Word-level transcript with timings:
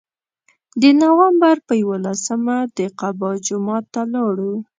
د 0.81 0.83
نوامبر 1.01 1.55
په 1.67 1.73
یولسمه 1.83 2.57
د 2.77 2.79
قبا 2.99 3.31
جومات 3.45 3.85
ته 3.93 4.01
لاړو. 4.13 4.53